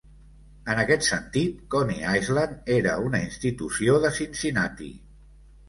[0.73, 4.93] En aquest sentit, Coney Island era una institució de Cincinnati.